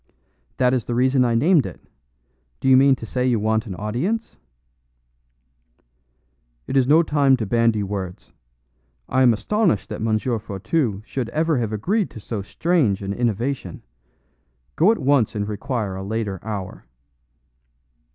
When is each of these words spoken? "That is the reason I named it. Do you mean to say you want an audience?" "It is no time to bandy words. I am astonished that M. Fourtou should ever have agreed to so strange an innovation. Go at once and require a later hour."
"That 0.57 0.73
is 0.73 0.85
the 0.85 0.95
reason 0.95 1.23
I 1.23 1.35
named 1.35 1.63
it. 1.67 1.79
Do 2.59 2.67
you 2.67 2.75
mean 2.75 2.95
to 2.95 3.05
say 3.05 3.23
you 3.27 3.39
want 3.39 3.67
an 3.67 3.75
audience?" 3.75 4.39
"It 6.65 6.75
is 6.75 6.87
no 6.87 7.03
time 7.03 7.37
to 7.37 7.45
bandy 7.45 7.83
words. 7.83 8.31
I 9.07 9.21
am 9.21 9.31
astonished 9.31 9.89
that 9.89 10.01
M. 10.01 10.17
Fourtou 10.17 11.03
should 11.05 11.29
ever 11.29 11.59
have 11.59 11.71
agreed 11.71 12.09
to 12.09 12.19
so 12.19 12.41
strange 12.41 13.03
an 13.03 13.13
innovation. 13.13 13.83
Go 14.75 14.91
at 14.91 14.97
once 14.97 15.35
and 15.35 15.47
require 15.47 15.95
a 15.95 16.01
later 16.03 16.39
hour." 16.41 16.87